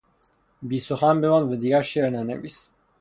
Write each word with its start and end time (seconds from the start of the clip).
بیسخن 0.61 1.21
بمان 1.21 1.43
و 1.49 1.55
دیگر 1.55 1.81
شعر 1.81 2.09
ننویس. 2.09 2.69